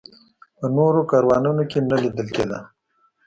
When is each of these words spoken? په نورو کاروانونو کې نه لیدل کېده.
په 0.57 0.65
نورو 0.77 1.01
کاروانونو 1.11 1.63
کې 1.71 1.79
نه 1.89 1.97
لیدل 2.03 2.27
کېده. 2.35 2.59